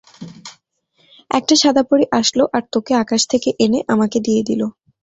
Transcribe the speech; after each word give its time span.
একটা 1.31 1.55
সাদা 1.55 1.83
পরী 1.83 2.05
আসলো 2.19 2.43
আর 2.53 2.63
তোকে 2.71 2.93
আকাশ 2.95 3.21
থেকে 3.27 3.49
এনে 3.59 3.79
আমাকে 3.87 4.17
দিয়ে 4.19 4.41
দিলো। 4.43 4.67